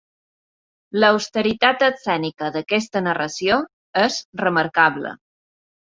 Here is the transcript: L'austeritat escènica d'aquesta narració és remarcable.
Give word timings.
L'austeritat 1.01 1.85
escènica 1.89 2.49
d'aquesta 2.55 3.05
narració 3.11 3.61
és 4.07 4.19
remarcable. 4.45 5.13